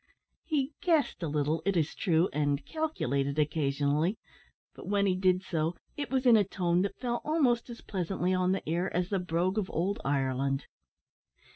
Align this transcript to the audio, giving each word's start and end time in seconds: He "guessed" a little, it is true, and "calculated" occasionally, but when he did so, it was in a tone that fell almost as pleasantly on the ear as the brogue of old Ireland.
He 0.43 0.73
"guessed" 0.81 1.21
a 1.21 1.27
little, 1.27 1.61
it 1.63 1.77
is 1.77 1.93
true, 1.93 2.27
and 2.33 2.65
"calculated" 2.65 3.37
occasionally, 3.37 4.17
but 4.73 4.87
when 4.87 5.05
he 5.05 5.13
did 5.15 5.43
so, 5.43 5.75
it 5.95 6.09
was 6.09 6.25
in 6.25 6.35
a 6.35 6.43
tone 6.43 6.81
that 6.81 6.97
fell 6.97 7.21
almost 7.23 7.69
as 7.69 7.81
pleasantly 7.81 8.33
on 8.33 8.51
the 8.51 8.67
ear 8.67 8.89
as 8.95 9.09
the 9.09 9.19
brogue 9.19 9.59
of 9.59 9.69
old 9.69 9.99
Ireland. 10.03 10.65